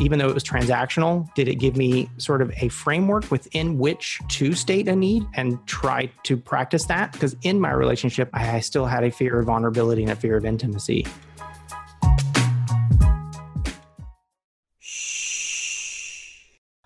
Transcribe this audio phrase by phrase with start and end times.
[0.00, 4.18] Even though it was transactional, did it give me sort of a framework within which
[4.28, 7.12] to state a need and try to practice that?
[7.12, 10.46] Because in my relationship, I still had a fear of vulnerability and a fear of
[10.46, 11.06] intimacy.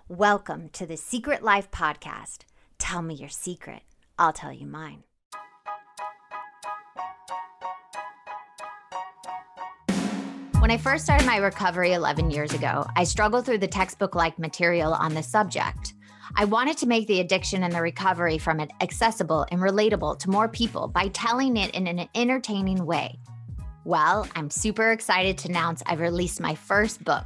[0.09, 2.39] Welcome to the Secret Life Podcast.
[2.77, 3.83] Tell me your secret,
[4.19, 5.03] I'll tell you mine.
[10.65, 14.39] When I first started my recovery 11 years ago, I struggled through the textbook like
[14.39, 15.93] material on this subject.
[16.35, 20.29] I wanted to make the addiction and the recovery from it accessible and relatable to
[20.31, 23.19] more people by telling it in an entertaining way.
[23.83, 27.25] Well, I'm super excited to announce I've released my first book,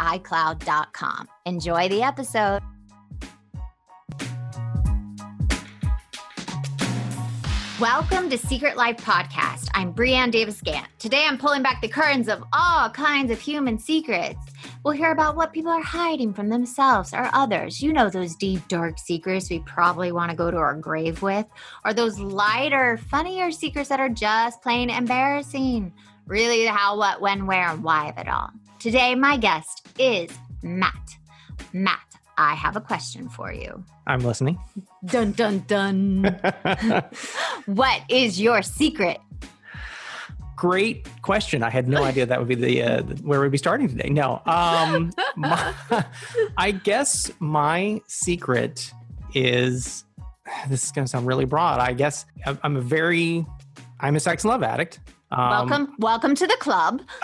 [0.01, 1.27] iCloud.com.
[1.45, 2.61] Enjoy the episode.
[7.81, 9.67] Welcome to Secret Life Podcast.
[9.73, 10.85] I'm Brianne Davis Gantt.
[10.99, 14.37] Today I'm pulling back the curtains of all kinds of human secrets.
[14.83, 17.81] We'll hear about what people are hiding from themselves or others.
[17.81, 21.47] You know, those deep, dark secrets we probably want to go to our grave with,
[21.83, 25.91] or those lighter, funnier secrets that are just plain embarrassing.
[26.27, 28.51] Really, the how, what, when, where, and why of it all.
[28.77, 30.31] Today, my guest is
[30.61, 31.15] Matt.
[31.73, 31.99] Matt,
[32.37, 33.83] I have a question for you.
[34.07, 34.59] I'm listening.
[35.05, 36.23] Dun, dun, dun.
[37.65, 39.19] what is your secret?
[40.55, 41.63] Great question.
[41.63, 44.09] I had no idea that would be the uh, where we'd be starting today.
[44.09, 45.73] No, um, my,
[46.57, 48.91] I guess my secret
[49.33, 50.03] is
[50.69, 51.79] this is going to sound really broad.
[51.79, 53.45] I guess I'm a very
[53.99, 54.99] I'm a sex and love addict.
[55.31, 57.01] Um, welcome, welcome to the club.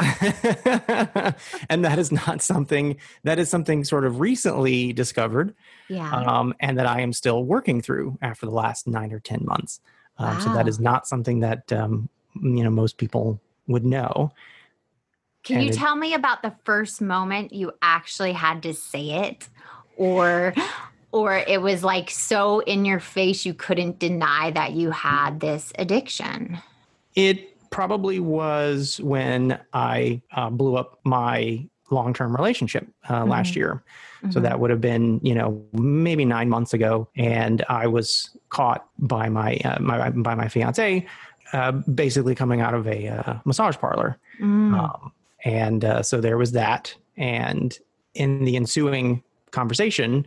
[1.70, 5.54] and that is not something that is something sort of recently discovered.
[5.90, 6.10] Yeah.
[6.10, 9.82] Um, and that I am still working through after the last nine or ten months.
[10.18, 10.40] Um, wow.
[10.40, 14.32] So that is not something that um, you know most people would know.
[15.44, 19.28] Can and you it, tell me about the first moment you actually had to say
[19.28, 19.50] it,
[19.98, 20.54] or
[21.12, 25.74] or it was like so in your face you couldn't deny that you had this
[25.78, 26.60] addiction?
[27.16, 33.30] It probably was when I uh, blew up my long term relationship uh, mm-hmm.
[33.30, 33.84] last year.
[34.24, 34.32] Mm-hmm.
[34.32, 38.90] So that would have been, you know, maybe nine months ago, and I was caught
[38.98, 41.06] by my uh, my by my fiance,
[41.54, 44.76] uh, basically coming out of a uh, massage parlor, mm.
[44.76, 45.12] um,
[45.46, 46.96] and uh, so there was that.
[47.16, 47.78] And
[48.16, 49.22] in the ensuing
[49.52, 50.26] conversation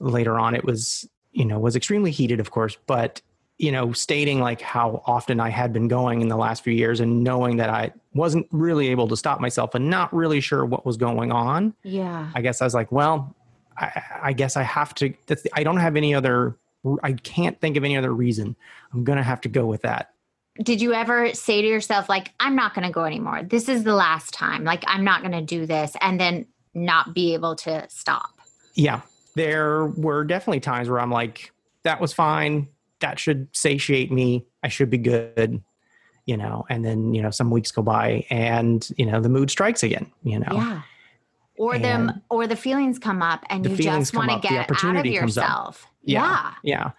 [0.00, 3.20] later on, it was you know was extremely heated, of course, but
[3.58, 7.00] you know, stating like how often I had been going in the last few years
[7.00, 10.84] and knowing that I wasn't really able to stop myself and not really sure what
[10.84, 11.74] was going on.
[11.82, 12.30] Yeah.
[12.34, 13.34] I guess I was like, well,
[13.78, 16.56] I, I guess I have to, that's the, I don't have any other,
[17.02, 18.56] I can't think of any other reason.
[18.92, 20.12] I'm going to have to go with that.
[20.62, 23.42] Did you ever say to yourself, like, I'm not going to go anymore?
[23.42, 24.64] This is the last time.
[24.64, 25.94] Like, I'm not going to do this.
[26.00, 28.30] And then not be able to stop?
[28.74, 29.00] Yeah.
[29.34, 31.52] There were definitely times where I'm like,
[31.82, 32.68] that was fine
[33.00, 34.44] that should satiate me.
[34.62, 35.62] I should be good,
[36.24, 36.64] you know.
[36.68, 40.10] And then you know some weeks go by, and you know the mood strikes again,
[40.22, 40.52] you know.
[40.52, 40.82] Yeah.
[41.58, 44.96] Or and them, or the feelings come up, and you just want to get out
[44.96, 45.86] of yourself.
[46.02, 46.90] Yeah, yeah.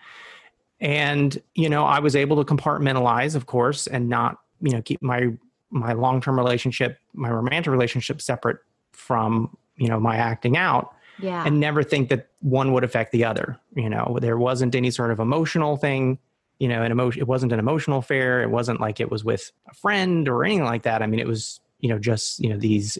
[0.80, 5.01] And you know, I was able to compartmentalize, of course, and not you know keep
[5.01, 5.30] my
[5.69, 8.57] my long term relationship, my romantic relationship separate
[8.94, 11.44] from you know my acting out yeah.
[11.46, 13.60] and never think that one would affect the other.
[13.75, 16.19] You know, there wasn't any sort of emotional thing,
[16.60, 18.42] you know, an emotion, it wasn't an emotional affair.
[18.42, 21.02] It wasn't like it was with a friend or anything like that.
[21.02, 22.98] I mean, it was, you know, just, you know, these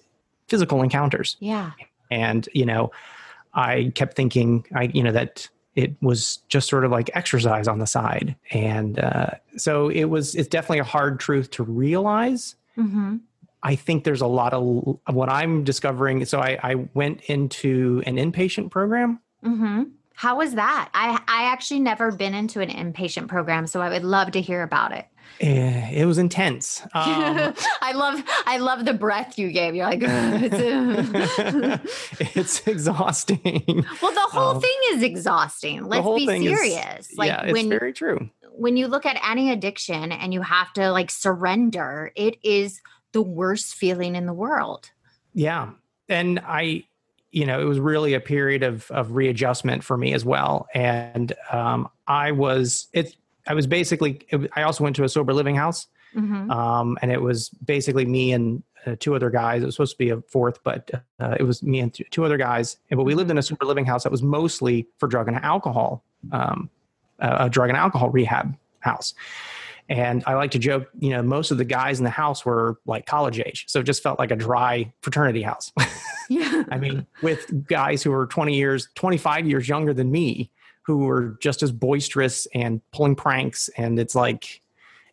[0.48, 1.38] physical encounters.
[1.40, 1.72] Yeah.
[2.12, 2.92] And, you know,
[3.54, 7.80] I kept thinking, I, you know, that it was just sort of like exercise on
[7.80, 8.36] the side.
[8.52, 12.56] And uh, so it was, it's definitely a hard truth to realize.
[12.78, 13.18] Mm-hmm
[13.64, 16.24] I think there's a lot of what I'm discovering.
[16.26, 19.20] So I, I went into an inpatient program.
[19.44, 19.84] Mm-hmm.
[20.14, 20.90] How was that?
[20.94, 24.64] I I actually never been into an inpatient program, so I would love to hear
[24.64, 25.06] about it.
[25.40, 26.82] Eh, it was intense.
[26.96, 29.76] Um, I love I love the breath you gave.
[29.76, 30.56] You're like it's,
[32.36, 33.86] it's exhausting.
[34.02, 35.84] Well, the whole um, thing is exhausting.
[35.84, 37.12] Let's be serious.
[37.12, 38.30] Is, like yeah, it's when, very true.
[38.54, 42.82] When you look at any addiction and you have to like surrender, it is
[43.14, 44.92] the worst feeling in the world.
[45.34, 45.72] Yeah.
[46.10, 46.86] And I
[47.32, 50.68] you know, it was really a period of of readjustment for me as well.
[50.74, 53.16] And um, I was it.
[53.46, 54.22] I was basically.
[54.30, 56.50] It, I also went to a sober living house, mm-hmm.
[56.50, 59.62] um, and it was basically me and uh, two other guys.
[59.62, 60.90] It was supposed to be a fourth, but
[61.20, 62.78] uh, it was me and two, two other guys.
[62.90, 65.38] And but we lived in a sober living house that was mostly for drug and
[65.38, 66.70] alcohol, um,
[67.20, 69.14] a drug and alcohol rehab house.
[69.90, 72.80] And I like to joke, you know, most of the guys in the house were
[72.86, 73.66] like college age.
[73.68, 75.72] So it just felt like a dry fraternity house.
[76.30, 76.64] yeah.
[76.70, 80.52] I mean, with guys who were 20 years, 25 years younger than me,
[80.82, 83.70] who were just as boisterous and pulling pranks.
[83.78, 84.62] And it's like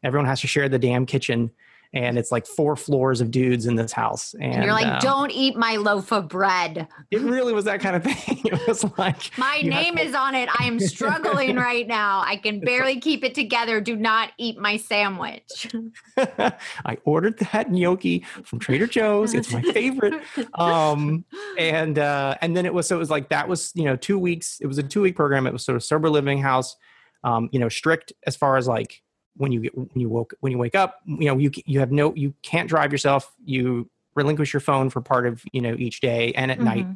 [0.02, 1.50] everyone has to share the damn kitchen
[1.94, 4.34] and it's like four floors of dudes in this house.
[4.34, 6.88] And, and you're like, um, don't eat my loaf of bread.
[7.12, 8.40] It really was that kind of thing.
[8.54, 10.48] It was like, my name is on it.
[10.60, 12.22] I am struggling right now.
[12.24, 13.80] I can barely keep it together.
[13.80, 15.72] Do not eat my sandwich.
[16.16, 19.34] I ordered that gnocchi from Trader Joe's.
[19.34, 20.22] It's my favorite.
[20.54, 21.24] Um,
[21.58, 24.18] and uh, and then it was so it was like that was you know two
[24.18, 24.58] weeks.
[24.60, 25.46] It was a two week program.
[25.46, 26.76] It was sort of sober living house.
[27.24, 29.02] Um, you know, strict as far as like
[29.36, 31.90] when you get when you woke when you wake up you know you you have
[31.90, 33.32] no you can't drive yourself.
[33.44, 36.66] You relinquish your phone for part of you know each day and at mm-hmm.
[36.66, 36.86] night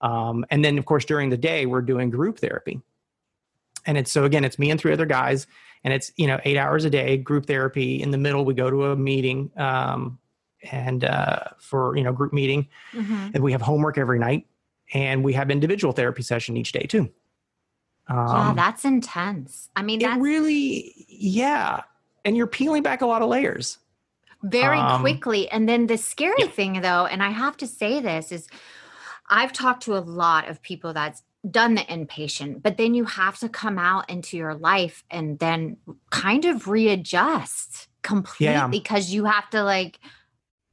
[0.00, 2.80] um, and then of course during the day we're doing group therapy.
[3.86, 5.46] And it's so again it's me and three other guys
[5.82, 8.02] and it's you know eight hours a day group therapy.
[8.02, 10.18] In the middle we go to a meeting um,
[10.70, 12.68] and uh, for you know group meeting.
[12.92, 13.28] Mm-hmm.
[13.34, 14.46] and we have homework every night
[14.92, 17.10] and we have individual therapy session each day too
[18.08, 19.68] um, yeah, that's intense.
[19.76, 21.82] I mean, it really, yeah.
[22.24, 23.78] And you're peeling back a lot of layers
[24.42, 25.48] very um, quickly.
[25.50, 26.48] And then the scary yeah.
[26.48, 28.48] thing, though, and I have to say this is
[29.28, 33.38] I've talked to a lot of people that's done the inpatient, but then you have
[33.38, 35.76] to come out into your life and then
[36.10, 38.66] kind of readjust completely yeah.
[38.66, 39.98] because you have to like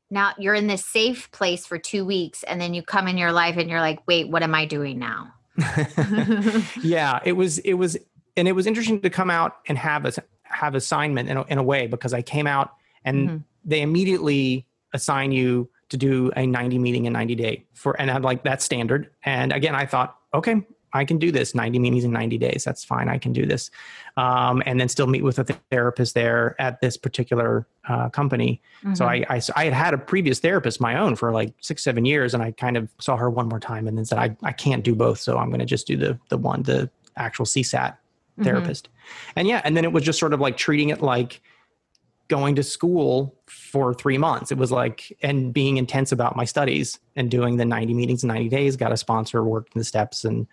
[0.09, 3.31] now you're in this safe place for two weeks and then you come in your
[3.31, 5.33] life and you're like, wait, what am I doing now?
[6.81, 7.97] yeah, it was it was
[8.37, 10.13] and it was interesting to come out and have a
[10.43, 13.37] have assignment in a, in a way because I came out and mm-hmm.
[13.65, 18.21] they immediately assign you to do a 90 meeting in 90 day for and I'm
[18.21, 19.09] like that's standard.
[19.23, 20.61] And again, I thought, okay,
[20.93, 22.63] I can do this 90 meetings in 90 days.
[22.63, 23.09] That's fine.
[23.09, 23.71] I can do this.
[24.17, 28.61] Um, and then still meet with a therapist there at this particular uh, company.
[28.79, 28.95] Mm-hmm.
[28.95, 32.05] So I, I, I, had had a previous therapist, my own, for like six, seven
[32.05, 32.33] years.
[32.33, 34.83] And I kind of saw her one more time and then said, I, I can't
[34.83, 35.19] do both.
[35.19, 38.43] So I'm going to just do the, the one, the actual CSAT mm-hmm.
[38.43, 38.89] therapist.
[39.35, 39.61] And yeah.
[39.63, 41.41] And then it was just sort of like treating it like,
[42.31, 44.53] going to school for three months.
[44.53, 48.29] It was like, and being intense about my studies and doing the 90 meetings in
[48.29, 50.47] 90 days, got a sponsor, worked in the steps and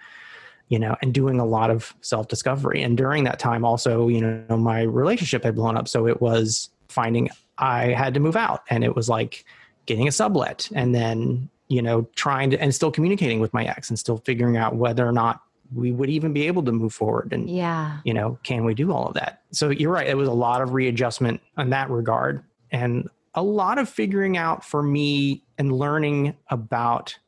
[0.68, 2.82] you know, and doing a lot of self discovery.
[2.82, 5.88] And during that time, also, you know, my relationship had blown up.
[5.88, 7.28] So it was finding
[7.58, 9.44] I had to move out, and it was like
[9.86, 13.88] getting a sublet, and then you know, trying to and still communicating with my ex,
[13.90, 15.42] and still figuring out whether or not
[15.74, 18.92] we would even be able to move forward and yeah you know can we do
[18.92, 22.42] all of that so you're right it was a lot of readjustment in that regard
[22.70, 27.18] and a lot of figuring out for me and learning about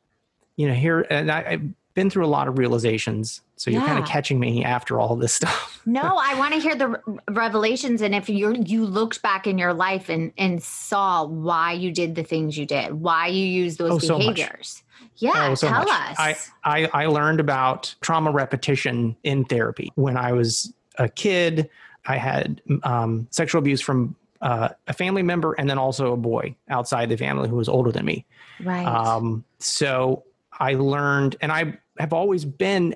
[0.55, 1.59] you know here and I,
[1.93, 3.41] been through a lot of realizations.
[3.55, 3.87] So you're yeah.
[3.87, 5.81] kind of catching me after all this stuff.
[5.85, 9.57] no, I want to hear the re- revelations and if you you looked back in
[9.57, 13.77] your life and and saw why you did the things you did, why you used
[13.77, 14.83] those oh, behaviors.
[15.15, 15.89] So yeah, oh, so tell much.
[15.89, 16.17] us.
[16.17, 21.69] I, I I learned about trauma repetition in therapy when I was a kid.
[22.05, 26.55] I had um, sexual abuse from uh, a family member and then also a boy
[26.69, 28.25] outside the family who was older than me.
[28.63, 28.85] Right.
[28.85, 30.23] Um, so
[30.61, 32.95] I learned, and I have always been.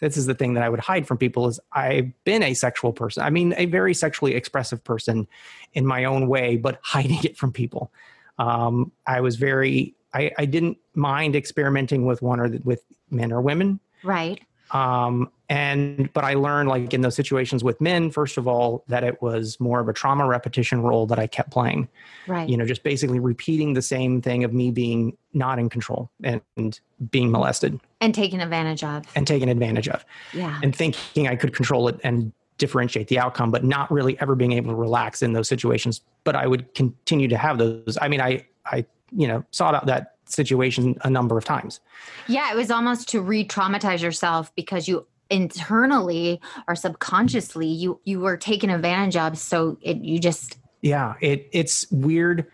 [0.00, 2.92] This is the thing that I would hide from people is I've been a sexual
[2.92, 3.22] person.
[3.22, 5.26] I mean, a very sexually expressive person
[5.72, 7.92] in my own way, but hiding it from people.
[8.38, 9.94] Um, I was very.
[10.14, 13.80] I, I didn't mind experimenting with one or the, with men or women.
[14.02, 14.42] Right.
[14.72, 19.04] Um, and but i learned like in those situations with men first of all that
[19.04, 21.88] it was more of a trauma repetition role that i kept playing.
[22.26, 22.48] Right.
[22.48, 26.40] You know just basically repeating the same thing of me being not in control and,
[26.56, 27.78] and being molested.
[28.00, 29.04] And taken advantage of.
[29.14, 30.04] And taken advantage of.
[30.32, 30.58] Yeah.
[30.62, 34.52] And thinking i could control it and differentiate the outcome but not really ever being
[34.52, 36.00] able to relax in those situations.
[36.24, 37.98] But i would continue to have those.
[38.00, 41.80] I mean i I, you know, sought out that situation a number of times.
[42.28, 48.36] Yeah, it was almost to re-traumatize yourself because you internally or subconsciously you you were
[48.36, 52.46] taken advantage of so it you just yeah it it's weird.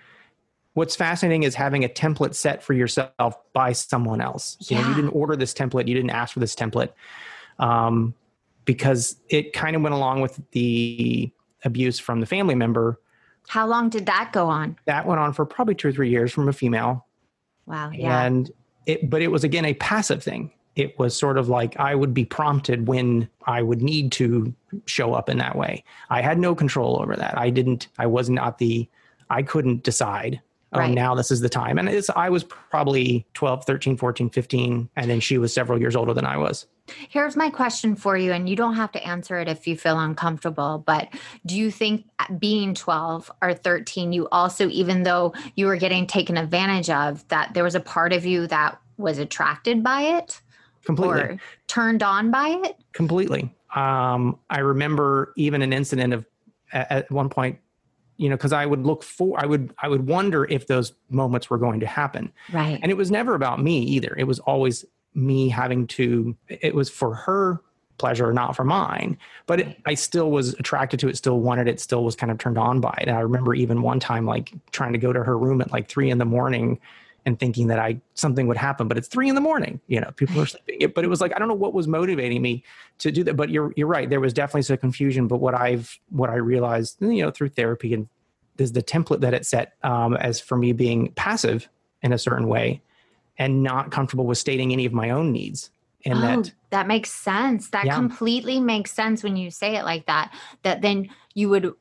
[0.75, 4.57] What's fascinating is having a template set for yourself by someone else.
[4.61, 6.91] You know you didn't order this template you didn't ask for this template
[7.59, 8.15] um,
[8.65, 11.33] because it kind of went along with the
[11.65, 13.01] abuse from the family member.
[13.49, 14.79] How long did that go on?
[14.85, 17.08] That went on for probably two or three years from a female
[17.69, 18.51] wow yeah and
[18.87, 22.15] it but it was again a passive thing it was sort of like I would
[22.15, 24.55] be prompted when I would need to
[24.87, 25.83] show up in that way.
[26.09, 27.37] I had no control over that.
[27.37, 28.89] I didn't, I was not the,
[29.29, 30.41] I couldn't decide.
[30.73, 30.95] Oh, right.
[30.95, 31.79] now this is the time.
[31.79, 34.89] And it's, I was probably 12, 13, 14, 15.
[34.95, 36.67] And then she was several years older than I was.
[37.09, 38.33] Here's my question for you.
[38.33, 40.83] And you don't have to answer it if you feel uncomfortable.
[40.87, 41.09] But
[41.47, 42.07] do you think
[42.39, 47.55] being 12 or 13, you also, even though you were getting taken advantage of, that
[47.55, 50.41] there was a part of you that was attracted by it?
[50.89, 56.25] completely or turned on by it completely um, i remember even an incident of
[56.73, 57.59] at, at one point
[58.17, 61.51] you know because i would look for i would i would wonder if those moments
[61.51, 64.85] were going to happen right and it was never about me either it was always
[65.19, 67.61] me having to it was for her
[67.99, 71.81] pleasure not for mine but it, i still was attracted to it still wanted it
[71.81, 74.53] still was kind of turned on by it and i remember even one time like
[74.71, 76.79] trying to go to her room at like three in the morning
[77.27, 79.81] and thinking that I something would happen, but it's three in the morning.
[79.87, 80.91] You know, people are sleeping.
[80.95, 82.65] But it was like I don't know what was motivating me
[82.99, 83.35] to do that.
[83.35, 84.09] But you're you're right.
[84.09, 85.29] There was definitely some confusion.
[85.29, 88.09] But what I've what I realized, you know, through therapy and
[88.57, 91.69] is the template that it set um, as for me being passive
[92.03, 92.81] in a certain way
[93.39, 95.71] and not comfortable with stating any of my own needs.
[96.05, 97.71] And oh, that that makes sense.
[97.71, 97.95] That yeah.
[97.95, 100.35] completely makes sense when you say it like that.
[100.63, 101.73] That then you would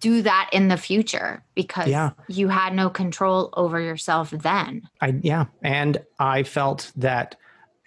[0.00, 2.10] do that in the future because yeah.
[2.28, 4.88] you had no control over yourself then.
[5.00, 7.36] I yeah, and I felt that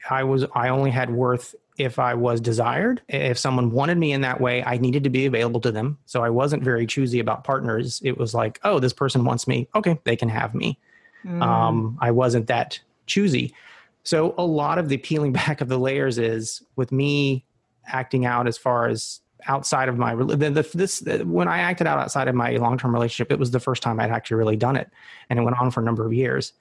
[0.09, 3.01] I was I only had worth if I was desired.
[3.09, 5.97] If someone wanted me in that way, I needed to be available to them.
[6.05, 8.01] So I wasn't very choosy about partners.
[8.03, 9.67] It was like, oh, this person wants me.
[9.75, 10.79] Okay, they can have me.
[11.25, 11.41] Mm.
[11.41, 13.53] Um, I wasn't that choosy.
[14.03, 17.45] So a lot of the peeling back of the layers is with me
[17.87, 21.99] acting out as far as outside of my the, the, this when I acted out
[21.99, 24.75] outside of my long term relationship, it was the first time I'd actually really done
[24.75, 24.89] it,
[25.29, 26.53] and it went on for a number of years.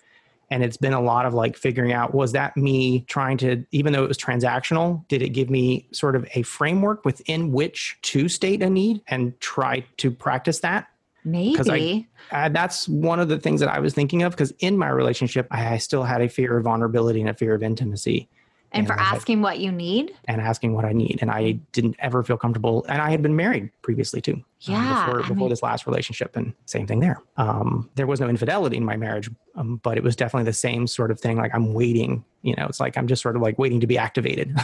[0.51, 3.95] And it's been a lot of like figuring out was that me trying to, even
[3.95, 8.29] though it was transactional, did it give me sort of a framework within which to
[8.29, 10.89] state a need and try to practice that?
[11.25, 12.09] Maybe.
[12.31, 14.89] I, uh, that's one of the things that I was thinking of because in my
[14.89, 18.29] relationship, I, I still had a fear of vulnerability and a fear of intimacy
[18.73, 20.13] and, for asking what you need?
[20.27, 21.19] And asking what i need.
[21.21, 22.85] And i didn't ever feel comfortable.
[22.89, 24.35] And i had been married previously too.
[24.35, 27.21] Um, yeah um, before, before mean, this last relationship and same thing there.
[27.37, 30.87] Um, there was no infidelity in my marriage um, but it was definitely the same
[30.87, 31.37] sort of thing.
[31.37, 33.99] Like i'm waiting you know it's like i'm just sort of like waiting to be
[33.99, 34.57] activated.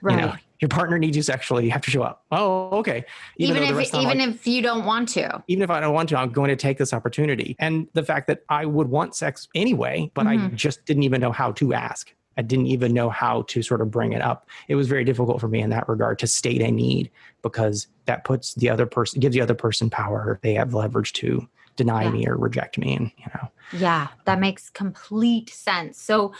[0.00, 0.14] Right.
[0.20, 1.64] you know your partner needs you sexually.
[1.66, 2.24] You have to show up.
[2.30, 3.04] Oh okay.
[3.36, 5.42] Even, even if even like, if you don't want to.
[5.48, 7.56] Even if i don't want to i'm going to take this opportunity.
[7.58, 10.46] And the fact that i would want sex anyway but mm-hmm.
[10.46, 13.80] i just didn't even know how to ask I didn't even know how to sort
[13.80, 14.48] of bring it up.
[14.68, 17.10] It was very difficult for me in that regard to state a need
[17.42, 20.38] because that puts the other person, gives the other person power.
[20.42, 22.10] They have leverage to deny yeah.
[22.10, 22.94] me or reject me.
[22.94, 23.48] And, you know.
[23.72, 26.00] Yeah, that makes complete sense.
[26.00, 26.32] So,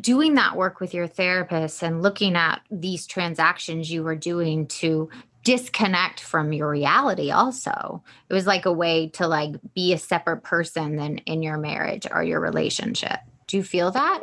[0.00, 5.10] doing that work with your therapist and looking at these transactions you were doing to
[5.44, 10.42] disconnect from your reality also it was like a way to like be a separate
[10.42, 13.18] person than in your marriage or your relationship
[13.54, 14.20] do you feel that?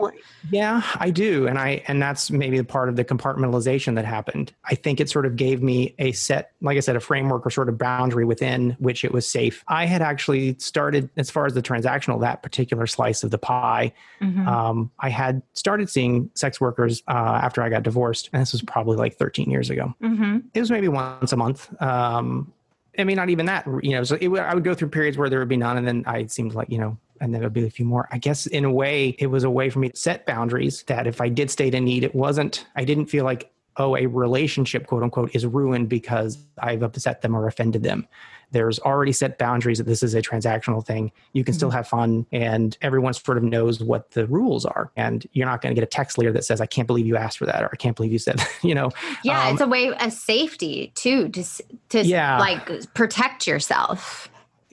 [0.50, 1.48] Yeah, I do.
[1.48, 4.52] And I and that's maybe the part of the compartmentalization that happened.
[4.66, 7.50] I think it sort of gave me a set, like I said, a framework or
[7.50, 9.64] sort of boundary within which it was safe.
[9.70, 13.94] I had actually started as far as the transactional, that particular slice of the pie.
[14.22, 14.46] Mm-hmm.
[14.50, 18.30] Um, I had started seeing sex workers uh, after I got divorced.
[18.34, 19.96] And this was probably like 13 years ago.
[20.04, 20.40] Mm-hmm.
[20.54, 21.70] It was maybe once a month.
[21.82, 22.52] Um,
[23.00, 25.30] I mean, not even that, you know, so it, I would go through periods where
[25.30, 25.78] there would be none.
[25.78, 28.10] And then I seemed like, you know, and then there'll be a few more.
[28.12, 31.08] I guess in a way, it was a way for me to set boundaries that
[31.08, 34.88] if I did state a need, it wasn't, I didn't feel like, oh, a relationship,
[34.88, 38.08] quote unquote, is ruined because I've upset them or offended them.
[38.52, 41.14] There's already set boundaries that this is a transactional thing.
[41.32, 41.58] You can mm-hmm.
[41.58, 44.92] still have fun, and everyone sort of knows what the rules are.
[44.98, 47.16] And you're not going to get a text later that says, "I can't believe you
[47.16, 48.92] asked for that," or "I can't believe you said," you know.
[49.24, 51.46] Yeah, um, it's a way of safety too, to
[51.90, 52.40] to yeah.
[52.40, 54.30] like protect yourself.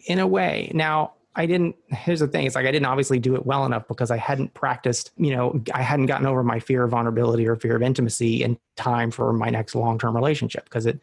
[0.09, 2.47] In a way, now I didn't, here's the thing.
[2.47, 5.63] It's like I didn't obviously do it well enough because I hadn't practiced, you know,
[5.73, 9.33] I hadn't gotten over my fear of vulnerability or fear of intimacy in time for
[9.33, 10.99] my next long term relationship because it,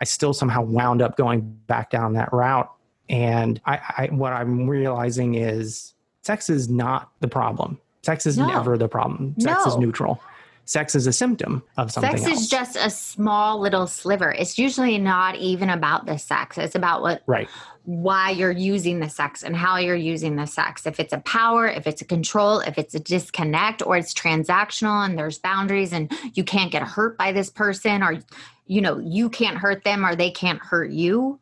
[0.00, 2.70] I still somehow wound up going back down that route.
[3.08, 7.78] And I, I, what I'm realizing is sex is not the problem.
[8.02, 8.46] Sex is No.
[8.46, 9.36] never the problem.
[9.38, 10.20] Sex is neutral.
[10.66, 12.40] Sex is a symptom of something sex else.
[12.42, 14.32] is just a small little sliver.
[14.32, 16.58] It's usually not even about the sex.
[16.58, 17.48] It's about what right.
[17.84, 20.84] why you're using the sex and how you're using the sex.
[20.84, 25.04] If it's a power, if it's a control, if it's a disconnect, or it's transactional
[25.06, 28.18] and there's boundaries and you can't get hurt by this person, or
[28.66, 31.38] you know, you can't hurt them or they can't hurt you.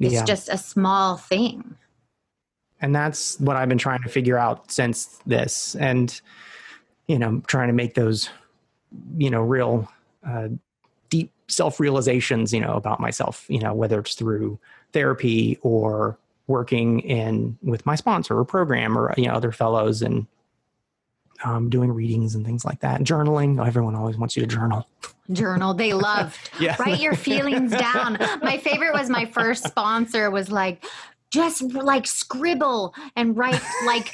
[0.00, 0.24] It's Yeah.
[0.24, 1.76] just a small thing.
[2.80, 6.18] and that's what I've been trying to figure out since this, and
[7.06, 8.28] you know, trying to make those,
[9.16, 9.90] you know, real
[10.26, 10.48] uh,
[11.10, 13.46] deep self realizations, you know, about myself.
[13.48, 14.58] You know, whether it's through
[14.92, 20.26] therapy or working in with my sponsor or program or you know other fellows and
[21.42, 23.02] um, doing readings and things like that.
[23.02, 23.64] Journaling.
[23.64, 24.88] Everyone always wants you to journal.
[25.32, 25.74] Journal.
[25.74, 26.50] They loved.
[26.60, 26.76] Yeah.
[26.78, 28.16] Write your feelings down.
[28.40, 30.84] My favorite was my first sponsor was like,
[31.30, 34.08] just like scribble and write like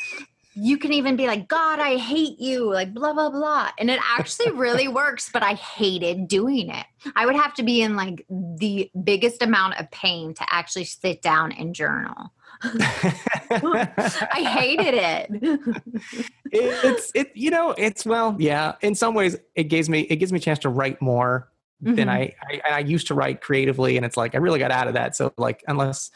[0.55, 3.71] you can even be like, God, I hate you, like blah, blah, blah.
[3.79, 6.87] And it actually really works, but I hated doing it.
[7.15, 11.23] I would have to be in like the biggest amount of pain to actually sit
[11.23, 12.33] down and journal.
[12.63, 14.95] I hated
[15.33, 15.61] it.
[16.53, 20.31] it's it you know it's well yeah in some ways it gives me it gives
[20.33, 21.49] me a chance to write more
[21.81, 22.11] than Mhm.
[22.11, 24.95] I, I I used to write creatively and it's like I really got out of
[24.95, 26.11] that so like unless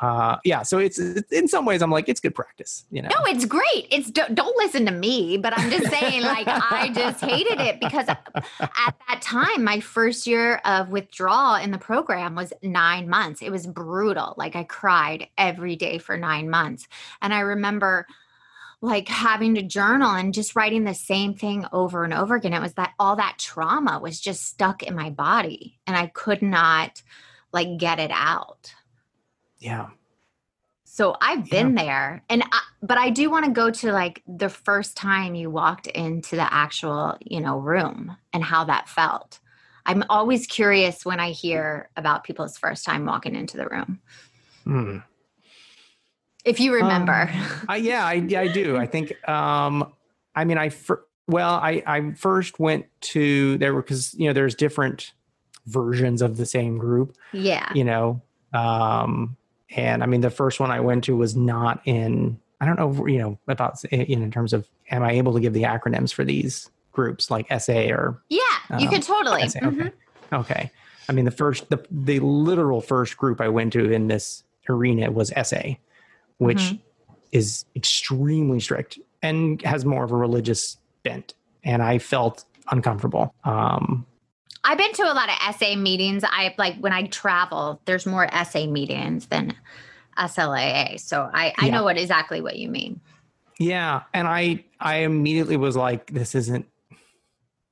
[0.00, 3.24] uh yeah so it's, in some ways I'm like it's good practice you know No,
[3.30, 3.86] it's great.
[3.90, 7.80] It's don't, don't listen to me, but I'm just saying, like, I just hated it
[7.80, 8.18] because at
[8.60, 13.42] that time, my first year of withdrawal in the program was nine months.
[13.42, 14.34] It was brutal.
[14.36, 16.86] Like, I cried every day for nine months.
[17.22, 18.06] And I remember
[18.80, 22.54] like having to journal and just writing the same thing over and over again.
[22.54, 26.42] It was that all that trauma was just stuck in my body and I could
[26.42, 27.02] not
[27.52, 28.74] like get it out.
[29.58, 29.88] Yeah
[30.84, 34.48] So I've been there, and I, but I do want to go to like the
[34.48, 39.38] first time you walked into the actual, you know, room and how that felt.
[39.84, 44.00] I'm always curious when I hear about people's first time walking into the room.
[44.64, 44.98] Hmm.
[46.44, 47.30] If you remember,
[47.68, 49.92] I, yeah I, yeah, I do I think um
[50.34, 54.32] I mean I fir- well I I first went to there were because you know
[54.32, 55.12] there's different
[55.66, 59.36] versions of the same group yeah, you know um
[59.76, 63.06] and i mean the first one i went to was not in i don't know
[63.06, 66.24] you know about in, in terms of am i able to give the acronyms for
[66.24, 68.40] these groups like sa or yeah,
[68.78, 69.48] you Um, could totally.
[69.48, 69.80] SA, Mhm.
[69.80, 69.92] okay
[70.32, 70.70] okay
[71.08, 75.10] i mean the first the the literal first group i went to in this arena
[75.10, 75.60] was sa
[76.38, 76.80] which Mhm.
[77.32, 84.06] is extremely strict and has more of a religious bent and i felt uncomfortable um
[84.64, 86.24] I've been to a lot of SA meetings.
[86.24, 89.54] I like when I travel, there's more SA meetings than
[90.16, 90.98] SLAA.
[91.00, 91.72] So I, I Yeah.
[91.74, 93.00] know what exactly what you mean.
[93.60, 96.64] yeah and i i immediately was like this isn't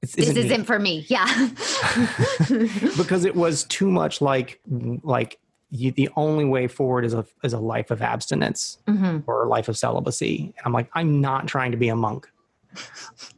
[0.02, 1.04] this isn't isn't for me.
[1.08, 1.26] Yeah.
[2.96, 4.60] because it was too much like
[5.02, 5.38] like
[5.70, 9.24] you, the only way forward is a is a life of abstinence Mhm.
[9.26, 10.52] or a life of celibacy.
[10.56, 12.28] And I'm like, I'm not trying to be a monk.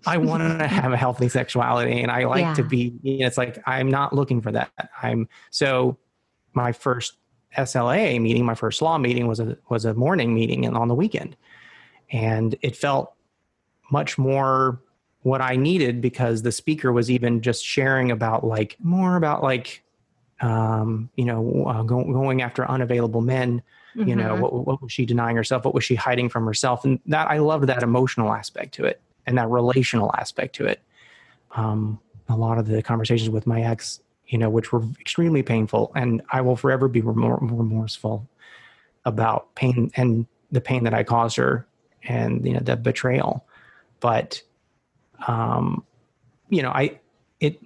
[0.07, 2.94] I want to have a healthy sexuality, and I like to be.
[3.03, 4.70] You know, it's like I'm not looking for that.
[5.03, 5.98] I'm so.
[6.55, 7.16] My first
[7.57, 10.94] SLA meeting, my first law meeting was a was a morning meeting and on the
[10.94, 11.37] weekend,
[12.11, 13.12] and it felt
[13.90, 14.81] much more
[15.22, 19.83] what I needed because the speaker was even just sharing about like more about like
[20.40, 23.62] um, you know uh, go, going after unavailable men
[23.94, 24.40] you know Mhm.
[24.40, 27.38] what, what was she denying herself what was she hiding from herself and that i
[27.38, 30.80] loved that emotional aspect to it and that relational aspect to it.
[31.52, 35.90] Um, a lot of the conversations with my ex you know which were extremely painful
[35.96, 38.28] and i will forever be remor- remorseful
[39.06, 41.66] about pain and the pain that i caused her
[42.04, 43.44] and you know the betrayal.
[44.00, 44.42] But
[45.26, 45.84] um
[46.48, 46.98] you know i
[47.40, 47.60] it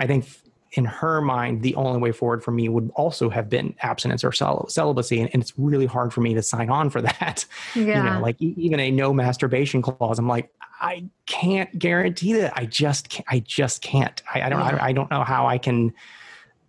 [0.00, 0.26] i think
[0.72, 4.32] in her mind, the only way forward for me would also have been abstinence or
[4.32, 5.20] cel- celibacy.
[5.20, 7.44] And, and it's really hard for me to sign on for that.
[7.74, 7.82] Yeah.
[7.82, 12.54] You know, like e- even a no masturbation clause, I'm like, I can't guarantee that.
[12.56, 13.26] I just can't.
[13.30, 14.22] I just can't.
[14.34, 14.76] I, I don't, Yeah.
[14.80, 15.92] I, I don't know how I can,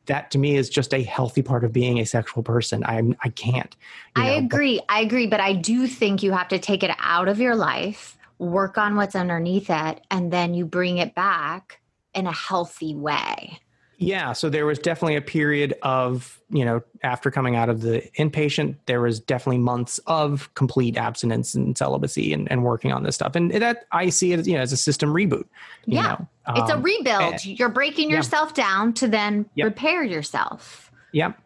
[0.08, 2.84] that to me is just a healthy part of being a sexual person.
[2.86, 3.74] I'm, I can't.
[4.18, 4.82] I know, but- agree.
[4.90, 5.28] I agree.
[5.28, 8.98] But I do think you have to take it out of your life, work on
[8.98, 11.80] what's underneath it, and then you bring it back
[12.14, 13.60] in a healthy way.
[14.04, 18.02] Yeah, so there was definitely a period of, you know, after coming out of the
[18.20, 23.16] inpatient, there was definitely months of complete abstinence and celibacy and, and working on this
[23.16, 23.36] stuff.
[23.36, 25.46] And that I see it as, you know, as a system reboot.
[25.86, 26.02] You Yeah.
[26.02, 26.28] know?
[26.56, 27.36] It's a Um, rebuild.
[27.36, 28.18] eh, You're breaking yeah.
[28.18, 29.66] yourself down to then Yep.
[29.66, 30.92] repair yourself.
[31.14, 31.40] Yep.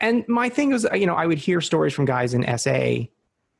[0.00, 3.08] And my thing was, you know, I would hear stories from guys in SA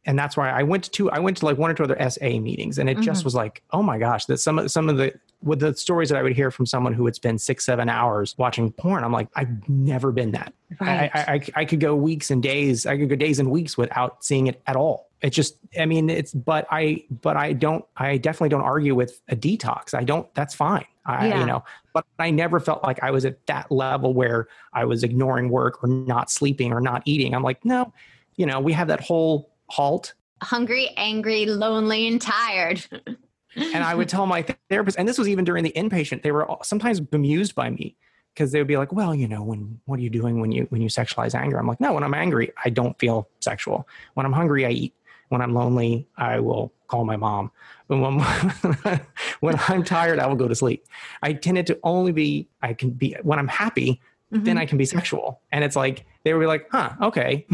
[0.06, 2.38] and that's why I went to I went to like one or two other SA
[2.40, 3.02] meetings and it mm-hmm.
[3.02, 6.09] just was like, oh my gosh, that some of some of the with the stories
[6.09, 9.12] that I would hear from someone who would spend six, seven hours watching porn, I'm
[9.12, 10.54] like, I've never been that.
[10.80, 11.11] Right.
[11.14, 14.24] I, I, I could go weeks and days, I could go days and weeks without
[14.24, 15.11] seeing it at all.
[15.20, 19.20] It's just, I mean, it's, but I, but I don't, I definitely don't argue with
[19.28, 19.94] a detox.
[19.94, 20.87] I don't, that's fine.
[21.07, 21.40] I, yeah.
[21.40, 25.04] you know, but I never felt like I was at that level where I was
[25.04, 27.35] ignoring work or not sleeping or not eating.
[27.35, 27.92] I'm like, no,
[28.37, 30.14] you know, we have that whole halt.
[30.42, 32.85] Hungry, angry, lonely, and tired.
[33.57, 36.47] and I would tell my therapist, and this was even during the inpatient, they were
[36.62, 37.97] sometimes bemused by me
[38.35, 40.67] because they would be like, "Well, you know, when what are you doing when you
[40.71, 43.88] when you sexualize anger?" I'm like, "No, when I'm angry, I don't feel sexual.
[44.14, 44.95] When I'm hungry, I eat.
[45.29, 47.51] When I'm lonely, I will call my mom.
[47.87, 48.21] When
[49.40, 50.87] when I'm tired, I will go to sleep.
[51.23, 54.01] I tended to only be I can be when I'm happy,
[54.33, 54.45] mm-hmm.
[54.45, 55.40] then I can be sexual.
[55.53, 57.47] And it's like they would be like, huh, okay.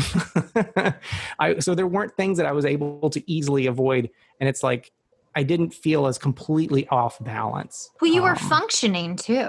[1.38, 4.10] I so there weren't things that I was able to easily avoid.
[4.40, 4.92] And it's like
[5.34, 7.90] I didn't feel as completely off balance.
[8.00, 9.48] Well, you were um, functioning too.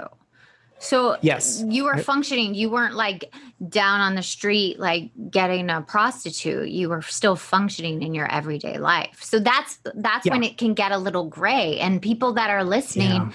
[0.78, 2.54] So yes, you were functioning.
[2.54, 3.32] You weren't like
[3.68, 6.70] down on the street, like getting a prostitute.
[6.70, 9.22] You were still functioning in your everyday life.
[9.22, 10.32] So that's that's yeah.
[10.32, 11.78] when it can get a little gray.
[11.78, 13.32] And people that are listening, yeah.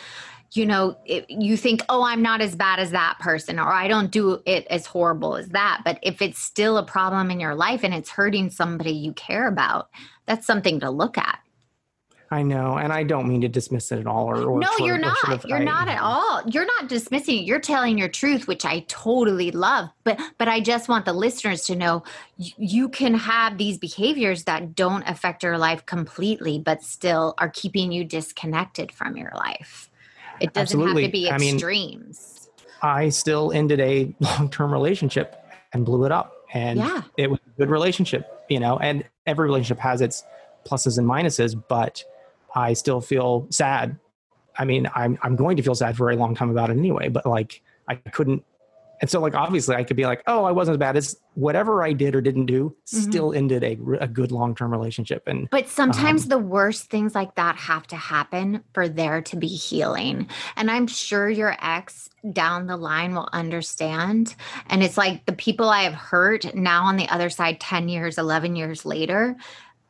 [0.51, 3.87] you know, it, you think, oh, I'm not as bad as that person, or I
[3.87, 5.83] don't do it as horrible as that.
[5.85, 9.47] But if it's still a problem in your life and it's hurting somebody you care
[9.47, 9.87] about,
[10.25, 11.39] that's something to look at.
[12.29, 14.25] I know, and I don't mean to dismiss it at all.
[14.25, 15.45] Or, or no, you're not.
[15.45, 16.41] You're I, not at all.
[16.45, 17.45] You're not dismissing it.
[17.45, 19.89] You're telling your truth, which I totally love.
[20.03, 22.03] But but I just want the listeners to know
[22.37, 27.49] you, you can have these behaviors that don't affect your life completely, but still are
[27.49, 29.89] keeping you disconnected from your life.
[30.41, 31.03] It doesn't Absolutely.
[31.03, 32.49] have to be extremes.
[32.81, 37.03] I, mean, I still ended a long-term relationship and blew it up, and yeah.
[37.15, 38.77] it was a good relationship, you know.
[38.79, 40.25] And every relationship has its
[40.65, 42.03] pluses and minuses, but
[42.57, 43.97] I still feel sad.
[44.57, 47.09] I mean, I'm I'm going to feel sad for a long time about it anyway,
[47.09, 48.43] but like I couldn't
[48.99, 51.83] and so like obviously I could be like, "Oh, I wasn't as bad as whatever
[51.83, 53.09] I did or didn't do mm-hmm.
[53.09, 57.35] still ended a, a good long-term relationship." And But sometimes um, the worst things like
[57.35, 60.27] that have to happen for there to be healing.
[60.55, 64.35] And I'm sure your ex down the line will understand.
[64.67, 68.17] And it's like the people I have hurt now on the other side 10 years,
[68.17, 69.37] 11 years later,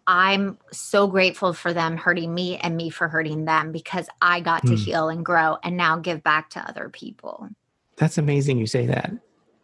[0.08, 4.62] I'm so grateful for them hurting me and me for hurting them because I got
[4.62, 4.78] to mm.
[4.78, 7.50] heal and grow and now give back to other people.
[7.98, 9.12] That's amazing you say that.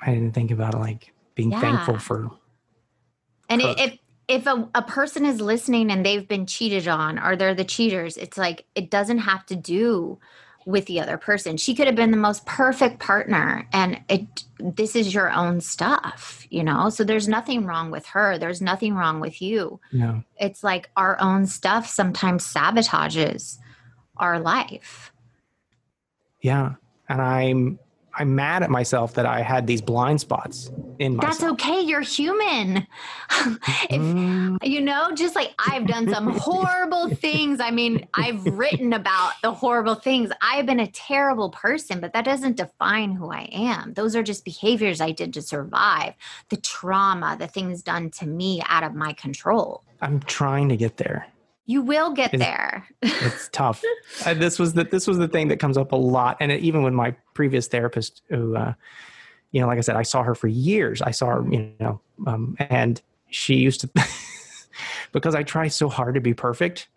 [0.02, 1.62] I didn't think about like being yeah.
[1.62, 2.30] thankful for.
[3.48, 7.56] And if if a, a person is listening and they've been cheated on or they're
[7.56, 10.20] the cheaters, it's like it doesn't have to do
[10.66, 11.58] with the other person.
[11.58, 16.48] She could have been the most perfect partner and it this is your own stuff,
[16.50, 16.90] you know?
[16.90, 18.38] So there's nothing wrong with her.
[18.38, 19.80] There's nothing wrong with you.
[19.92, 20.24] No.
[20.38, 23.58] It's like our own stuff sometimes sabotages
[24.18, 25.12] our life.
[26.42, 26.76] Yeah.
[27.10, 27.80] And I'm
[28.16, 31.40] I'm mad at myself that I had these blind spots in myself.
[31.40, 31.82] That's okay.
[31.82, 32.78] You're human.
[33.32, 34.58] if, mm.
[34.62, 37.60] You know, just like I've done some horrible things.
[37.60, 40.32] I mean, I've written about the horrible things.
[40.42, 43.94] I've been a terrible person, but that doesn't define who I am.
[43.94, 46.14] Those are just behaviors I did to survive
[46.50, 49.84] the trauma, the things done to me out of my control.
[50.02, 51.28] I'm trying to get there.
[51.66, 52.88] You will get it's, there.
[53.02, 53.84] it's tough.
[54.26, 56.62] Uh, this was the this was the thing that comes up a lot, and it,
[56.62, 58.74] even with my previous therapist, who, uh,
[59.52, 61.02] you know, like I said, I saw her for years.
[61.02, 63.90] I saw her, you know, um, and she used to
[65.14, 66.88] because I try so hard to be perfect.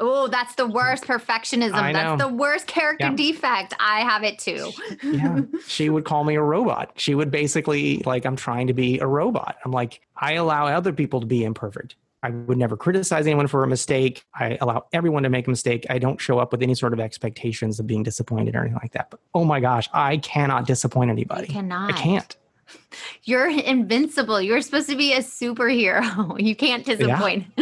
[0.00, 1.92] Oh, that's the worst perfectionism.
[1.92, 3.14] That's the worst character yeah.
[3.14, 3.74] defect.
[3.78, 4.72] I have it too.
[5.02, 5.42] yeah.
[5.68, 6.92] She would call me a robot.
[6.96, 9.56] She would basically like I'm trying to be a robot.
[9.64, 11.94] I'm like I allow other people to be imperfect.
[12.24, 14.24] I would never criticize anyone for a mistake.
[14.34, 15.84] I allow everyone to make a mistake.
[15.90, 18.92] I don't show up with any sort of expectations of being disappointed or anything like
[18.92, 19.10] that.
[19.10, 21.48] But oh my gosh, I cannot disappoint anybody.
[21.48, 21.92] You cannot.
[21.92, 22.34] I can't.
[23.24, 24.40] You're invincible.
[24.40, 26.40] You're supposed to be a superhero.
[26.44, 27.46] You can't disappoint.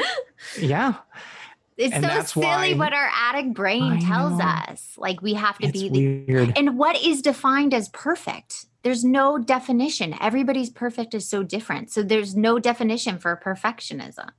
[0.59, 0.67] Yeah.
[0.67, 0.95] yeah.
[1.77, 4.93] It's and so silly what our addict brain tells us.
[4.97, 6.57] Like we have to it's be the weird.
[6.57, 8.67] and what is defined as perfect?
[8.83, 10.15] there's no definition.
[10.21, 11.91] Everybody's perfect is so different.
[11.91, 14.31] So there's no definition for perfectionism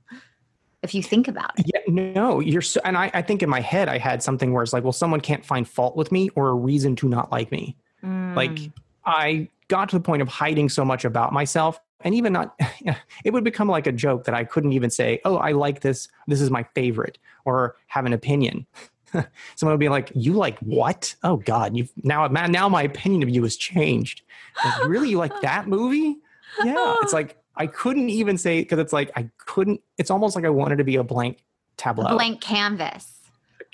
[0.82, 1.66] if you think about it.
[1.66, 4.62] Yeah, no, you're so, and I, I think in my head I had something where
[4.62, 7.50] it's like, well, someone can't find fault with me or a reason to not like
[7.50, 7.76] me.
[8.04, 8.36] Mm.
[8.36, 8.58] Like
[9.06, 12.58] I got to the point of hiding so much about myself and even not
[13.24, 16.08] it would become like a joke that I couldn't even say, "Oh, I like this.
[16.26, 18.66] This is my favorite," or have an opinion.
[19.56, 21.14] someone would be like, "You like what?
[21.24, 24.22] Oh God, you now now my opinion of you has changed.
[24.64, 26.18] Like, really, you like that movie?
[26.62, 29.80] Yeah, it's like I couldn't even say because it's like I couldn't.
[29.98, 31.42] It's almost like I wanted to be a blank
[31.76, 33.13] tableau, a blank canvas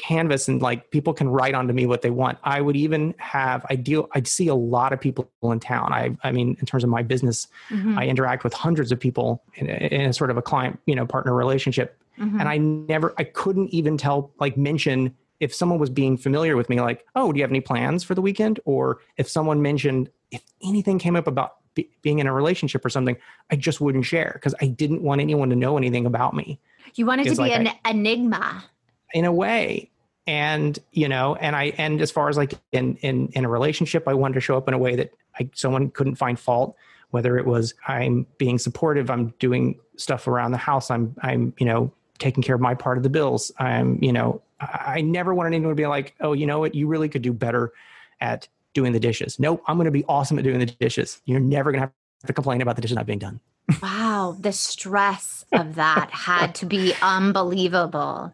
[0.00, 2.38] canvas and like people can write onto me what they want.
[2.42, 5.92] I would even have i deal i see a lot of people in town.
[5.92, 7.98] I i mean in terms of my business mm-hmm.
[7.98, 10.94] i interact with hundreds of people in a, in a, sort of a client you
[10.94, 11.96] know partner relationship.
[12.18, 12.40] Mm-hmm.
[12.40, 16.68] and i never i couldn't even tell like mention if someone was being familiar with
[16.68, 18.60] me like oh do you have any plans for the weekend?
[18.64, 22.90] Or if someone mentioned if anything came up about be, being in a relationship or
[22.90, 23.16] something
[23.50, 26.58] i just wouldn't share because i didn't want anyone to know anything about me.
[26.94, 28.64] You wanted to be like an I, enigma
[29.14, 29.90] in a way.
[30.26, 34.06] And you know and i and as far as like in in in a relationship
[34.06, 36.76] i wanted to show up in a way that I, someone couldn't find fault
[37.10, 41.66] whether it was i'm being supportive i'm doing stuff around the house i'm i'm you
[41.66, 45.48] know taking care of my part of the bills i'm you know i, never wanted
[45.48, 46.76] anyone to be like oh you know what?
[46.76, 47.72] You really could do better
[48.20, 49.40] at doing the dishes.
[49.40, 51.20] Nope i'm going to be awesome at doing the dishes.
[51.24, 51.92] You're never going to have
[52.26, 53.40] to complain about the dishes not being done.
[53.82, 58.32] Wow the stress of that had to be unbelievable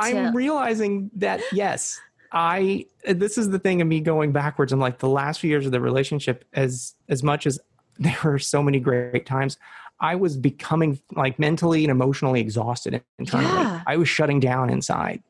[0.00, 2.00] I'm realizing that yes,
[2.32, 4.72] I this is the thing of me going backwards.
[4.72, 7.58] I'm like the last few years of the relationship, as as much as
[7.98, 9.58] there were so many great times,
[10.00, 13.52] I was becoming like mentally and emotionally exhausted internally.
[13.52, 13.82] Yeah.
[13.86, 15.22] I was shutting down inside.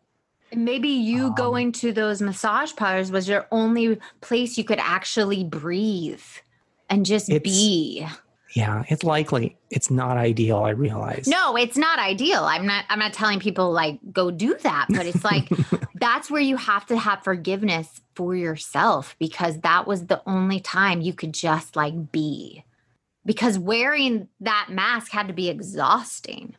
[0.55, 5.45] Maybe you um, going to those massage parlors was your only place you could actually
[5.45, 6.23] breathe
[6.89, 8.07] and just be
[8.55, 11.27] yeah it's likely it's not ideal i realize.
[11.27, 12.45] No it's not ideal.
[12.45, 15.49] I'm not i'm not telling people like go do that but it's like
[15.95, 21.01] that's where you have to have forgiveness for yourself because that was the only time
[21.01, 22.65] you could just like be.
[23.25, 26.55] Because wearing that mask had to be exhausting.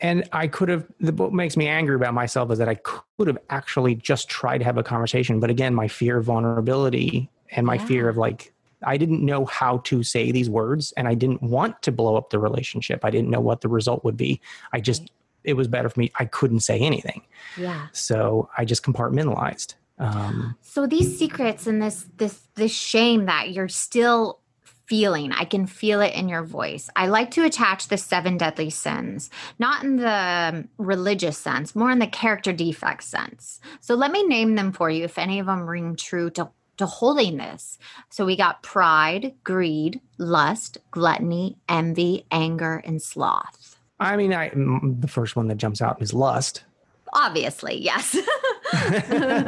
[0.00, 3.26] And i could have the, what makes me angry about myself is that i could
[3.26, 7.66] have actually just tried to have a conversation but again my fear of vulnerability and
[7.66, 7.84] my yeah.
[7.86, 11.82] fear of like I didn't know how to say these words and I didn't want
[11.82, 13.04] to blow up the relationship.
[13.04, 14.40] I didn't know what the result would be.
[14.72, 15.10] I just,
[15.44, 16.12] it was better for me.
[16.18, 17.22] I couldn't say anything.
[17.56, 17.88] Yeah.
[17.92, 19.74] So I just compartmentalized.
[19.98, 24.40] Um, so these secrets and this, this, this shame that you're still
[24.88, 26.88] feeling, I can feel it in your voice.
[26.96, 31.98] I like to attach the seven deadly sins, not in the religious sense, more in
[31.98, 33.60] the character defect sense.
[33.80, 36.86] So let me name them for you if any of them ring true to to
[36.86, 37.78] holiness.
[38.08, 43.78] So we got pride, greed, lust, gluttony, envy, anger, and sloth.
[44.00, 46.64] I mean, I the first one that jumps out is lust.
[47.12, 48.16] Obviously, yes.
[48.72, 49.38] I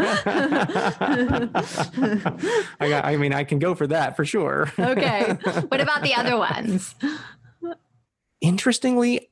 [2.81, 4.73] got, I mean, I can go for that for sure.
[4.79, 5.37] okay.
[5.69, 6.95] What about the other ones?
[8.41, 9.29] Interestingly,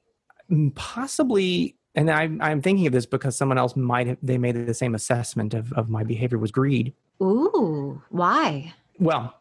[0.75, 4.75] possibly and I'm, I'm thinking of this because someone else might have they made the
[4.75, 8.75] same assessment of, of my behavior was greed ooh why?
[8.99, 9.35] Well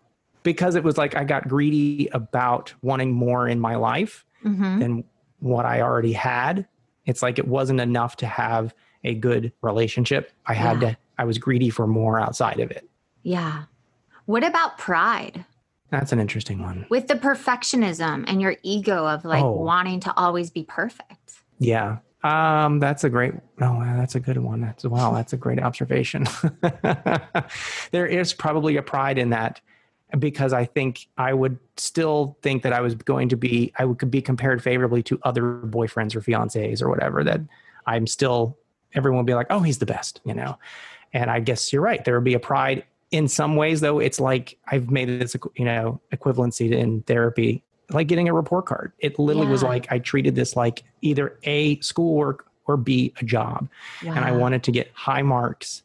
[0.44, 4.80] because it was like i got greedy about wanting more in my life mm-hmm.
[4.80, 5.04] than
[5.40, 6.68] what i already had.
[7.06, 10.32] It's like it wasn't enough to have a good relationship.
[10.46, 10.92] I had yeah.
[10.92, 12.88] to i was greedy for more outside of it.
[13.24, 13.64] Yeah.
[14.26, 15.46] What about pride?
[15.90, 16.86] That's an interesting one.
[16.90, 19.52] With the perfectionism and your ego of like oh.
[19.52, 21.42] wanting to always be perfect.
[21.60, 23.34] Yeah um, that's a great.
[23.62, 24.62] Oh, that's a good one.
[24.62, 25.14] That's wow.
[25.14, 26.26] That's a great observation.
[27.92, 29.62] there is probably a pride in that
[30.20, 33.72] because I think I would still think that I was going to be.
[33.78, 37.24] I would be compared favorably to other boyfriends or fiancés or whatever.
[37.24, 37.42] That
[37.86, 38.58] I'm still.
[38.94, 40.58] Everyone would be like, "Oh, he's the best," you know.
[41.14, 42.04] And I guess you're right.
[42.04, 44.00] There would be a pride in some ways, though.
[44.00, 48.92] It's like I've made this, you know, equivalency in therapy like getting a report card.
[49.00, 49.54] It literally yeah.
[49.54, 53.70] was like I treated this like either A, schoolwork or B, a job.
[54.04, 54.14] Wow.
[54.14, 55.84] And I wanted to get high marks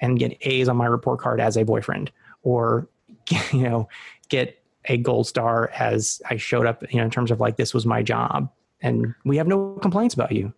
[0.00, 2.10] and get A's on my report card as a boyfriend
[2.42, 2.88] or,
[3.52, 3.88] you know,
[4.28, 7.74] get a gold star as I showed up, you know, in terms of like this
[7.74, 8.50] was my job.
[8.82, 10.52] And we have no complaints about you.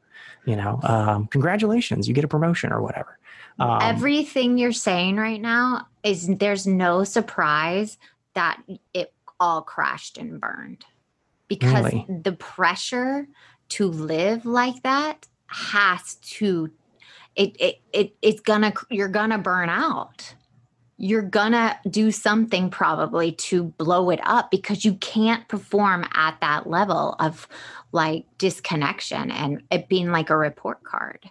[0.44, 3.16] You know, um, congratulations, you get a promotion or whatever.
[3.60, 7.96] Um, Everything you're saying right now is there's no surprise
[8.34, 8.60] that
[8.92, 9.12] it
[9.42, 10.84] all crashed and burned.
[11.48, 12.06] Because really?
[12.08, 13.26] the pressure
[13.70, 16.70] to live like that has to
[17.34, 20.34] it, it it it's gonna you're gonna burn out.
[20.96, 26.68] You're gonna do something probably to blow it up because you can't perform at that
[26.68, 27.48] level of
[27.90, 31.28] like disconnection and it being like a report card.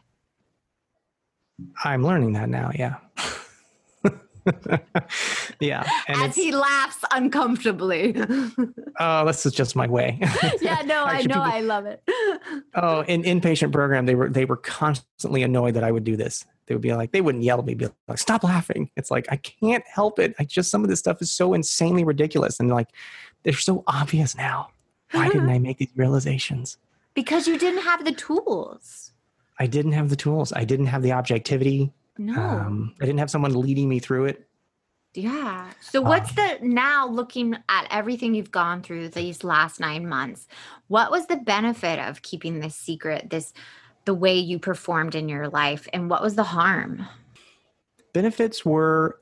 [1.84, 2.96] I'm learning that now yeah
[5.60, 5.84] yeah.
[6.08, 8.16] As he laughs uncomfortably.
[9.00, 10.20] oh, this is just my way.
[10.62, 11.36] yeah, no, I know.
[11.36, 12.04] People, I love it.
[12.76, 16.46] oh, in inpatient program, they were they were constantly annoyed that I would do this.
[16.66, 18.90] They would be like, they wouldn't yell at me, be like, stop laughing.
[18.96, 20.36] It's like I can't help it.
[20.40, 22.60] I just some of this stuff is so insanely ridiculous.
[22.60, 22.90] And like
[23.44, 24.70] they're so obvious now.
[25.12, 26.78] why didn't I make these realizations?
[27.14, 29.12] Because you didn't have the tools.
[29.60, 30.54] I didn't have the tools.
[30.54, 31.92] I didn't have the objectivity.
[32.18, 32.40] No.
[32.42, 34.48] Um, I didn't have someone leading me through it.
[35.14, 35.72] Yeah.
[35.82, 40.48] So what's the now looking at everything you've gone through these last 9 months?
[40.88, 43.54] What was the benefit of keeping this secret, this
[44.06, 47.06] the way you performed in your life and what was the harm?
[48.14, 49.20] benefits were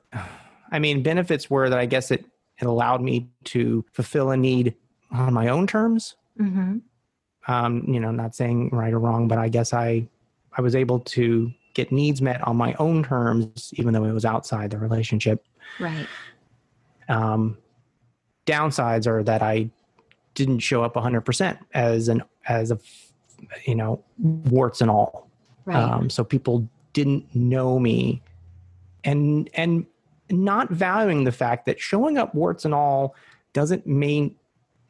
[0.72, 2.24] i mean benefits were that i guess it,
[2.60, 4.74] it allowed me to fulfill a need
[5.12, 6.80] on my own terms Mhm.
[7.46, 10.08] um, you know not saying right or wrong but i guess i
[10.56, 14.24] i was able to get needs met on my own terms even though it was
[14.24, 15.44] outside the relationship
[15.78, 16.06] Right.
[17.08, 17.56] um,
[18.46, 19.70] downsides are that i
[20.34, 22.78] didn't show up 100% as an as a
[23.64, 25.28] you know warts and all
[25.66, 25.76] Right.
[25.76, 28.22] um, so people didn't know me
[29.04, 29.86] and and
[30.30, 33.14] not valuing the fact that showing up warts and all
[33.52, 34.34] doesn't mean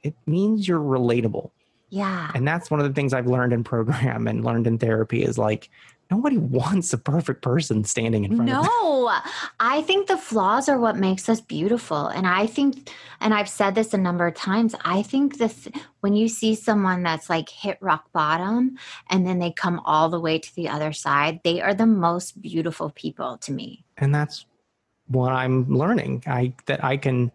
[0.03, 1.51] it means you're relatable
[1.90, 2.31] yeah.
[2.35, 5.37] and that's one of the things i've learned in program and learned in therapy is
[5.38, 5.69] like
[6.11, 9.12] nobody wants a perfect person standing in front of them No,
[9.61, 12.09] I think the flaws are what makes us beautiful.
[12.09, 15.68] And I think, and I've said this a number of times, I think this
[16.01, 18.77] when you see someone that's like hit rock bottom
[19.09, 22.40] and then they come all the way to the other side, they are the most
[22.40, 23.85] beautiful people to me.
[23.99, 24.46] and that's
[25.09, 27.33] what i'm learning i that i can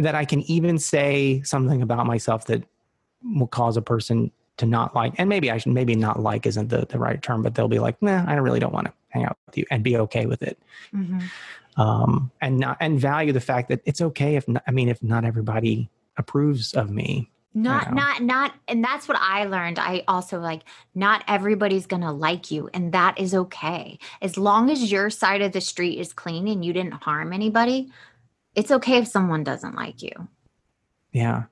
[0.00, 2.64] that i can even say something about myself that
[3.22, 6.68] will cause a person to not like and maybe i should maybe not like isn't
[6.68, 9.24] the, the right term but they'll be like nah i really don't want to hang
[9.24, 10.58] out with you and be okay with it
[11.76, 15.02] um and not and value the fact that it's okay if not, i mean if
[15.02, 17.94] not everybody approves of me Not, Yeah.
[17.94, 19.78] not, not, and that's what I learned.
[19.80, 20.62] I also like,
[20.94, 23.98] not everybody's gonna like you, and that is okay.
[24.22, 27.90] As long as your side of the street is clean and you didn't harm anybody,
[28.54, 30.14] it's okay if someone doesn't like you.
[31.12, 31.44] yeah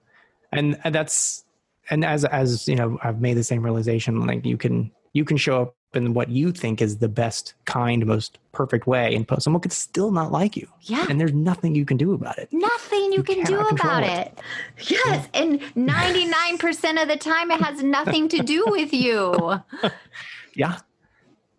[0.52, 1.44] and and that's
[1.90, 5.36] and as as you know i've made the same realization like you can you can
[5.36, 9.60] show up in what you think is the best kind most perfect way and someone
[9.60, 11.06] could still not like you Yeah.
[11.08, 14.38] and there's nothing you can do about it Nothing you, You can do about it.
[14.76, 14.90] it.
[14.90, 15.28] Yes.
[15.32, 19.60] And 99% of the time, it has nothing to do with you.
[20.54, 20.78] yeah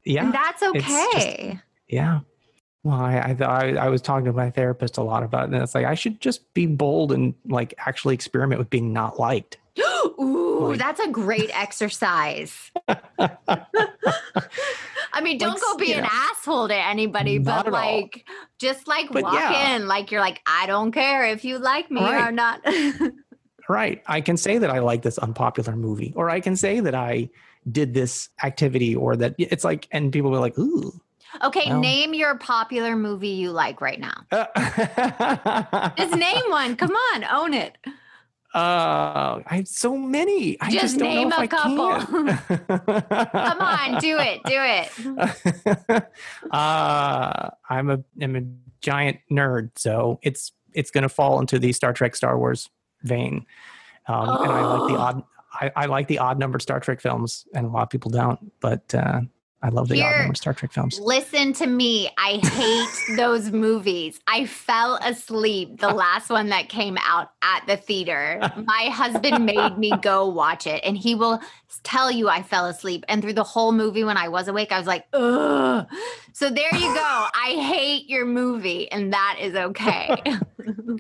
[0.06, 1.60] yeah And that's It's just- okay.
[1.88, 2.20] yeah
[2.84, 5.64] well i I, I I was talking to my therapist a lot about it and
[5.64, 9.58] it's like i should just be bold and like actually experiment with being not liked
[10.20, 12.72] Ooh, Like- that's a great exercise.
[15.12, 17.72] I mean, don't Like, go be an know, asshole to anybody, but at all.
[17.74, 18.26] like,
[18.60, 19.76] just like But walk yeah.
[19.76, 22.62] in, like you're like, I don't care if you like me or not.
[23.70, 26.96] right i can say that i like this unpopular movie or i can say that
[26.96, 27.30] i
[27.72, 30.92] did this activity or that it's like and people were like ooh
[31.44, 31.80] okay, Well.
[31.80, 34.24] name your popular movie you like right now.
[34.32, 36.76] uh, Just name one.
[36.76, 37.78] Come on, own it.
[38.54, 40.60] Uh, I have so many.
[40.60, 42.00] I Just just, don't name a couple.
[43.30, 46.04] Come on, do it, do it.
[46.52, 48.42] uh, I'm a I'm a
[48.82, 52.70] giant nerd, so it's it's going to fall into the Star Trek Star Wars
[53.04, 53.46] vein,
[54.08, 55.02] um, and I like the Oh.
[55.02, 58.12] odd I, I like the odd numbered Star Trek films, and a lot of people
[58.12, 59.22] don't, but uh,
[59.62, 61.00] I love the Here- odd Star Trek films.
[61.02, 62.10] Listen to me.
[62.18, 64.20] I hate those movies.
[64.26, 68.40] I fell asleep the last one that came out at the theater.
[68.66, 71.42] My husband made me go watch it, and he will
[71.84, 73.04] tell you I fell asleep.
[73.10, 75.86] And through the whole movie, when I was awake, I was like, ugh.
[76.32, 77.28] So there you go.
[77.36, 80.16] I hate your movie, and that is okay.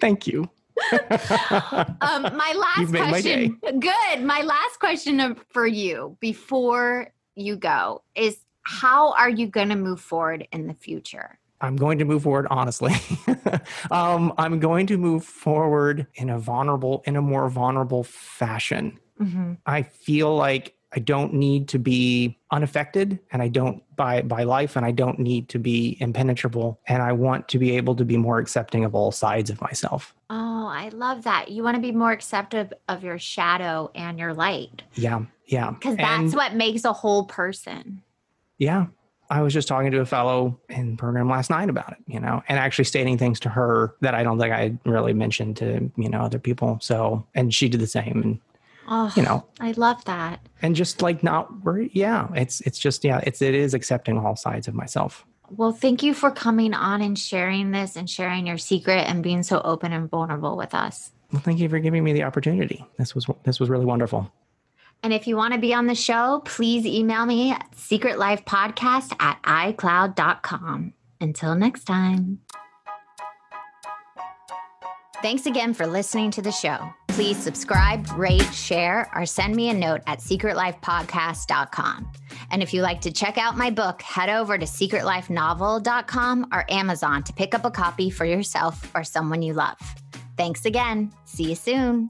[0.01, 0.49] Thank you.
[0.91, 3.57] Um, my last made my question.
[3.61, 4.23] Good.
[4.23, 8.37] My last question for you before you go is
[8.69, 11.39] how are you going to move forward in the future?
[11.60, 12.93] I'm going to move forward honestly.
[13.91, 18.99] um, I'm going to move forward in a vulnerable, in a more vulnerable fashion.
[19.19, 19.58] Mhm.
[19.65, 24.75] I feel like I don't need to be unaffected and I don't by by life
[24.75, 28.17] and I don't need to be impenetrable and I want to be able to be
[28.17, 30.15] more accepting of all sides of myself.
[30.29, 31.49] Oh, I love that.
[31.51, 35.25] You want to be more accepting of your shadow and your light Yeah.
[35.46, 35.71] Yeah.
[35.71, 38.02] because that's And- what makes a whole person.
[38.60, 38.87] Yeah.
[39.31, 42.41] I was just talking to a fellow in program last night about it, you know,
[42.47, 46.10] and actually stating things to her that I don't think I really mentioned to, you
[46.10, 46.79] know, other people.
[46.81, 48.39] So, and she did the same and,
[48.91, 50.39] Oh, you know, I love that.
[50.63, 51.91] and just like not worry.
[51.93, 52.27] Yeah.
[52.33, 55.25] It's, it's just, yeah, it's, it is accepting all sides of myself.
[55.51, 59.43] Well, thank you for coming on and sharing this and sharing your secret and being
[59.43, 61.12] so open and vulnerable with us.
[61.31, 62.83] Well, thank you for giving me the opportunity.
[62.97, 64.31] This was, this was really wonderful.
[65.04, 69.41] And if you want to be on the show, please email me at secretlifepodcast at
[69.43, 70.93] iCloud.com.
[71.21, 72.39] Until next time.
[75.21, 76.93] Thanks again for listening to the show.
[77.10, 82.10] please subscribe, rate, share, or send me a note at secretlifepodcast.com.
[82.52, 87.23] And if you like to check out my book, head over to secretlifenovel.com or Amazon
[87.23, 89.77] to pick up a copy for yourself or someone you love.
[90.37, 91.12] Thanks again.
[91.25, 92.10] See you soon.